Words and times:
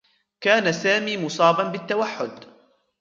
كان 0.41 0.73
سامي 0.73 1.17
مصابا 1.25 1.63
بالتّوحّد. 1.63 2.45